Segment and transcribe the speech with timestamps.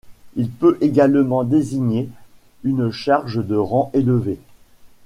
[0.35, 2.09] Il peut également désigner
[2.63, 4.39] une charge de rang élevé.